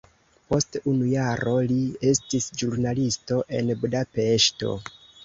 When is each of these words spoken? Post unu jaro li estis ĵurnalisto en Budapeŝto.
Post 0.51 0.77
unu 0.91 1.09
jaro 1.09 1.53
li 1.71 1.77
estis 2.11 2.47
ĵurnalisto 2.63 3.39
en 3.59 3.71
Budapeŝto. 3.85 4.73